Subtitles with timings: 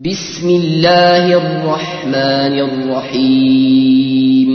[0.00, 2.54] بسم الله الرحمن
[2.94, 4.50] الرحيم.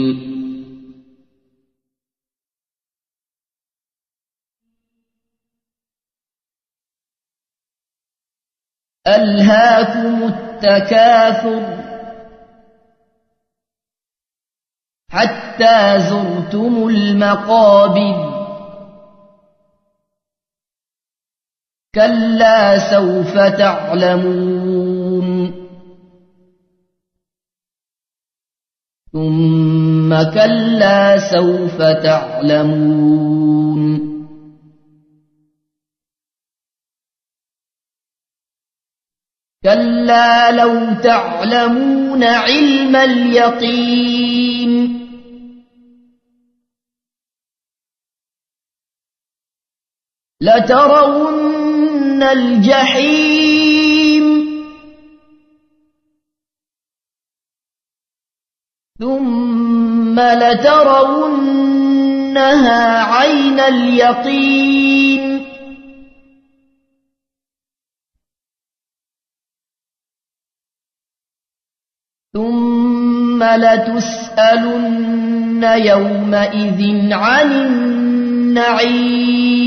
[9.06, 11.62] ألهاكم التكاثر
[15.10, 18.34] حتى زرتم المقابر.
[21.94, 25.03] كلا سوف تعلمون.
[29.12, 32.94] ثم كلا سوف تعلمون.
[39.64, 44.74] كلا لو تعلمون علم اليقين.
[50.40, 53.33] لترون الجحيم
[59.00, 61.02] ثم لترونها
[63.02, 65.44] عين اليقين.
[72.34, 79.63] ثم لتسألن يومئذ عن النعيم.